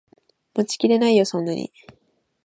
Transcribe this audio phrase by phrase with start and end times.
[0.55, 1.71] 持ちきれないよそんなに